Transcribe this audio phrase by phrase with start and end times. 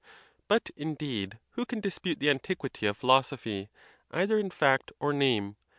[0.47, 3.67] But, indeed, who can dispute the antiquity of phi losophy,
[4.09, 5.57] either in fact or name?